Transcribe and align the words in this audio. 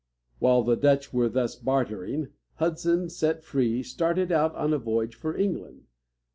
While 0.39 0.63
the 0.63 0.75
Dutch 0.75 1.13
were 1.13 1.29
thus 1.29 1.55
bartering, 1.55 2.29
Hudson, 2.55 3.07
set 3.07 3.43
free, 3.43 3.83
started 3.83 4.31
out 4.31 4.55
on 4.55 4.73
a 4.73 4.79
voyage 4.79 5.13
for 5.13 5.37
England. 5.37 5.85